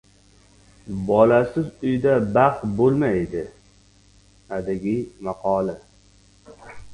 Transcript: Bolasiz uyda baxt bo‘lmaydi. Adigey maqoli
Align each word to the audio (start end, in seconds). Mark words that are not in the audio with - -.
Bolasiz 1.09 1.67
uyda 1.89 2.15
baxt 2.37 2.65
bo‘lmaydi. 2.79 3.45
Adigey 4.59 4.99
maqoli 5.29 5.77